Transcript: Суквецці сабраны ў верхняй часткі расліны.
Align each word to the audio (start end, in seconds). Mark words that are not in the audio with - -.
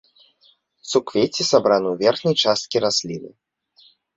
Суквецці 0.91 1.43
сабраны 1.51 1.87
ў 1.91 1.95
верхняй 2.07 2.35
часткі 2.49 2.77
расліны. 2.89 3.29